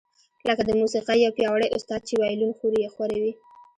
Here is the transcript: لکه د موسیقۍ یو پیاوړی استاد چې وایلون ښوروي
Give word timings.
لکه 0.47 0.61
د 0.65 0.71
موسیقۍ 0.81 1.17
یو 1.25 1.31
پیاوړی 1.37 1.67
استاد 1.77 2.01
چې 2.07 2.13
وایلون 2.21 2.51
ښوروي 2.97 3.33